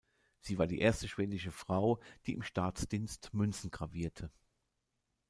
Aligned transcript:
Sie 0.39 0.57
war 0.57 0.65
die 0.65 0.79
erste 0.79 1.07
schwedische 1.07 1.51
Frau, 1.51 1.99
die 2.25 2.33
im 2.33 2.41
Staatsdienst 2.41 3.35
Münzen 3.35 3.69
gravierte. 3.69 4.31